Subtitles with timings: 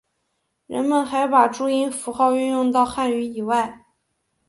[0.65, 3.85] 人们还把注音符号运用到汉语以外。